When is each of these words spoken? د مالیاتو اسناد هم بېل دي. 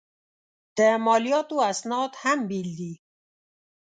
د 0.77 0.79
مالیاتو 1.05 1.55
اسناد 1.71 2.11
هم 2.21 2.39
بېل 2.49 2.69
دي. 2.79 2.93